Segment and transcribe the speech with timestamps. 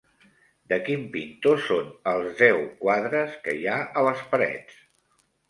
[0.71, 4.83] De quin pintor són els deu quadres que hi ha a les parets?